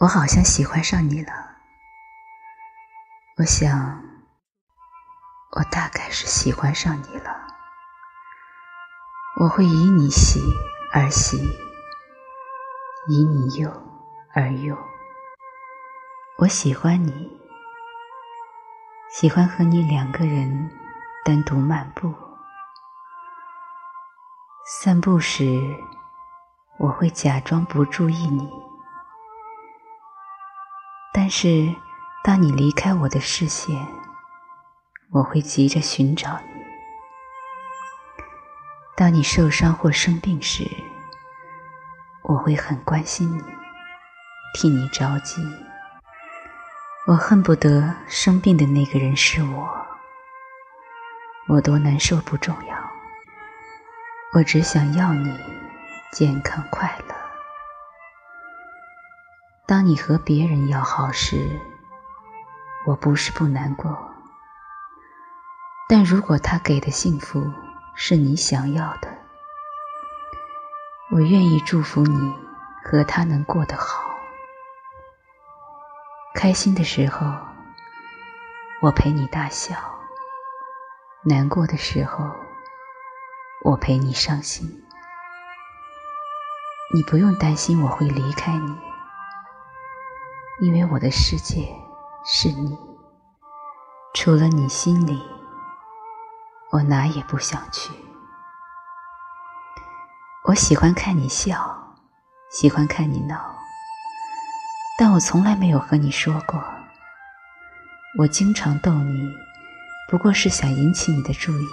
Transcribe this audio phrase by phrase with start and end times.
[0.00, 1.32] 我好像喜欢上你了。
[3.36, 4.00] 我想，
[5.56, 7.48] 我大概是喜欢上你了。
[9.40, 10.40] 我会以你喜
[10.92, 11.36] 而喜，
[13.08, 13.68] 以你忧
[14.34, 14.78] 而忧。
[16.38, 17.36] 我喜欢你，
[19.10, 20.70] 喜欢和你两个人
[21.24, 22.14] 单独漫步。
[24.64, 25.60] 散步时，
[26.78, 28.67] 我会假装不注意你。
[31.12, 31.74] 但是，
[32.22, 33.74] 当你离开我的视线，
[35.10, 36.62] 我会急着寻找你。
[38.94, 40.64] 当你受伤或生病时，
[42.22, 43.42] 我会很关心你，
[44.54, 45.42] 替你着急。
[47.06, 49.86] 我恨不得生病的那个人是我，
[51.48, 52.76] 我多难受不重要，
[54.34, 55.34] 我只想要你
[56.12, 57.17] 健康快乐。
[59.68, 61.60] 当你和别人要好时，
[62.86, 64.10] 我不是不难过。
[65.86, 67.52] 但如果他给的幸福
[67.94, 69.18] 是你想要的，
[71.10, 72.34] 我愿意祝福你
[72.82, 74.08] 和他能过得好。
[76.34, 77.26] 开心的时候，
[78.80, 79.74] 我陪你大笑；
[81.24, 82.24] 难过的时候，
[83.66, 84.82] 我陪你伤心。
[86.94, 88.87] 你不用担心我会离开你。
[90.60, 91.72] 因为我的世界
[92.24, 92.76] 是你，
[94.12, 95.22] 除了你心里，
[96.72, 97.92] 我哪也不想去。
[100.46, 101.94] 我喜欢看你笑，
[102.50, 103.54] 喜欢看你闹，
[104.98, 106.60] 但我从来没有和你说过。
[108.18, 109.32] 我经常逗你，
[110.10, 111.66] 不过是想引起你的注意。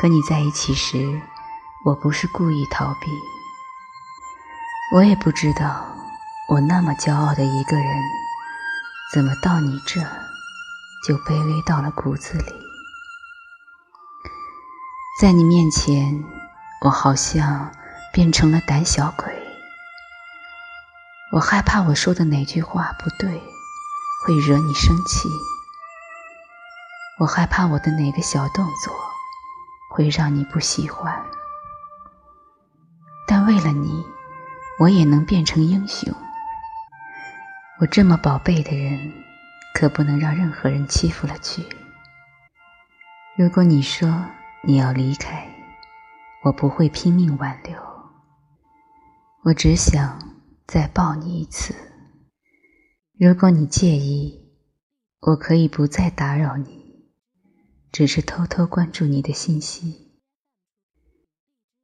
[0.00, 1.20] 和你在一起时，
[1.84, 3.10] 我不是故意逃避，
[4.94, 5.84] 我也不知道。
[6.48, 8.02] 我那么骄傲的一个人，
[9.12, 10.00] 怎么到你这
[11.06, 12.54] 就卑微到了骨子里？
[15.20, 16.24] 在你面前，
[16.80, 17.70] 我好像
[18.14, 19.26] 变成了胆小鬼。
[21.32, 23.42] 我害怕我说的哪句话不对，
[24.24, 25.28] 会惹你生气。
[27.18, 28.94] 我害怕我的哪个小动作
[29.90, 31.26] 会让你不喜欢。
[33.26, 34.02] 但为了你，
[34.80, 36.10] 我也能变成英雄。
[37.80, 39.12] 我这么宝贝的人，
[39.72, 41.62] 可不能让任何人欺负了去。
[43.36, 44.26] 如果你说
[44.64, 45.48] 你要离开，
[46.42, 47.80] 我不会拼命挽留。
[49.44, 50.18] 我只想
[50.66, 51.72] 再抱你一次。
[53.16, 54.50] 如果你介意，
[55.20, 57.12] 我可以不再打扰你，
[57.92, 60.18] 只是偷偷关注你的信息。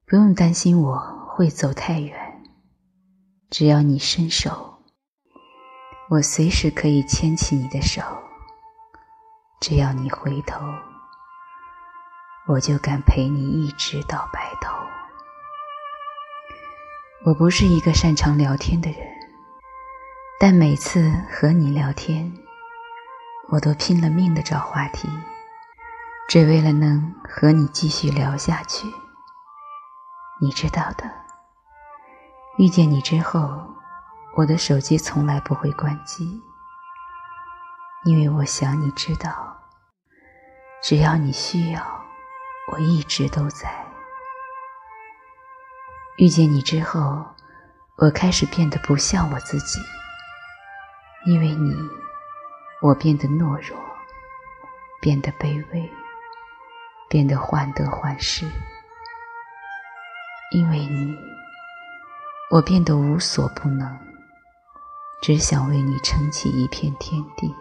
[0.04, 0.99] 不用担心我
[1.37, 2.43] 会走太远，
[3.49, 4.73] 只要你伸手。
[6.10, 8.03] 我随时可以牵起你的手，
[9.59, 10.60] 只要你回头，
[12.47, 14.76] 我就敢陪你一直到白头。
[17.25, 19.00] 我不是一个擅长聊天的人，
[20.38, 22.31] 但每次和你聊天，
[23.48, 25.09] 我都拼了命的找话题，
[26.28, 28.86] 只为了能和你继续聊下去。
[30.38, 31.10] 你知道的，
[32.59, 33.75] 遇见你之后。
[34.37, 36.43] 我的手机从来不会关机，
[38.05, 39.56] 因为我想你知道，
[40.83, 42.05] 只要你需要，
[42.72, 43.72] 我一直都在。
[46.19, 47.25] 遇见你之后，
[47.97, 49.78] 我开始变得不像我自己，
[51.27, 51.77] 因为你，
[52.83, 53.78] 我变得懦弱，
[55.01, 55.89] 变得卑微，
[57.09, 58.51] 变得患得患失。
[60.51, 61.16] 因为你，
[62.51, 63.97] 我变得无所不能。
[65.26, 67.56] 只想为你撑起一片天地。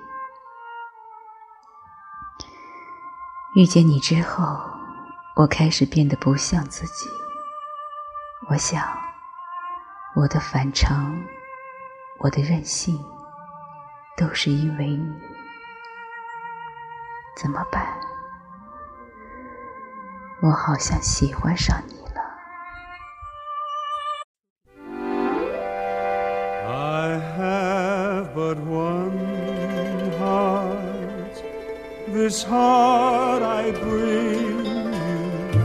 [3.55, 4.59] 遇见你之后，
[5.37, 7.07] 我开始变得不像自己。
[8.49, 8.85] 我想，
[10.13, 11.17] 我的反常，
[12.19, 13.01] 我的任性，
[14.17, 15.21] 都是因为你。
[17.37, 17.97] 怎么办？
[20.41, 22.02] 我好像喜欢上你。
[32.13, 35.63] This heart I bring you.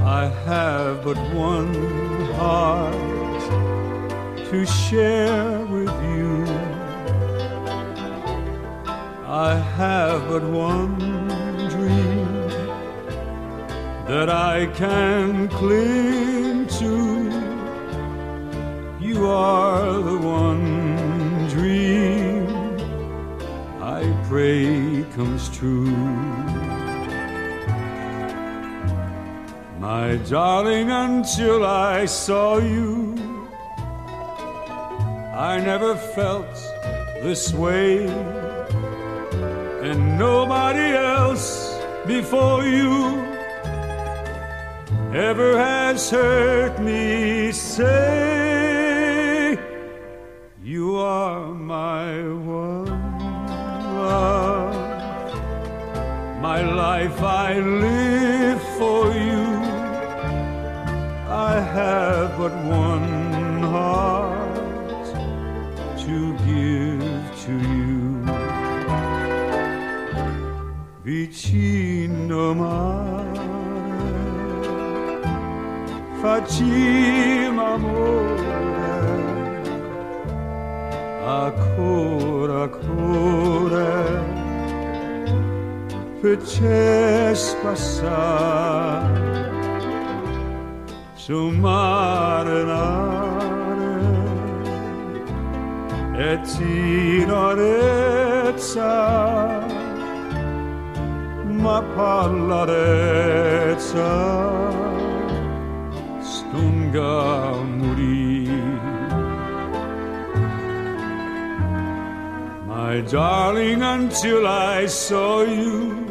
[0.00, 1.74] I have but one
[2.34, 2.94] heart
[4.50, 6.44] to share with you.
[9.26, 10.98] I have but one
[11.74, 12.48] dream
[14.06, 16.94] that I can cling to.
[19.00, 22.46] You you are the one dream
[23.98, 24.67] I pray
[25.18, 25.90] comes true.
[29.80, 33.16] My darling, until I saw you,
[35.34, 36.54] I never felt
[37.24, 38.06] this way,
[39.88, 41.76] and nobody else
[42.06, 42.94] before you
[45.12, 47.98] ever has heard me say,
[50.62, 52.27] You are my
[56.98, 59.44] life I live for you.
[61.50, 62.54] I have but
[62.84, 65.06] one heart
[66.04, 66.18] to
[66.48, 67.98] give to you.
[71.04, 73.46] Vicino mare
[76.20, 78.48] facciamo amore
[81.42, 83.07] ancora ancora
[86.20, 89.50] fece passare
[91.14, 93.46] sul mare l'are
[96.16, 97.76] e tirarezza
[101.44, 103.28] ma parlarezza
[106.18, 107.37] stunga
[112.98, 116.04] My darling, until I saw you,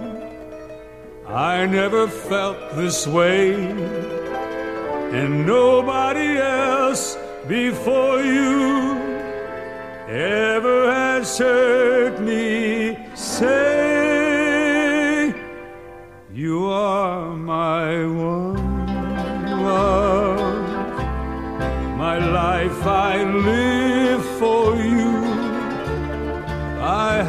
[1.28, 3.56] I never felt this way,
[5.12, 8.96] and nobody else before you
[10.08, 14.56] ever has heard me say,
[16.34, 18.56] You are my one
[19.62, 20.40] love.
[21.98, 23.87] My life I live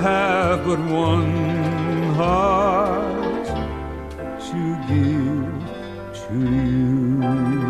[0.08, 3.46] have but one heart
[4.48, 5.58] to give
[6.22, 7.67] to you.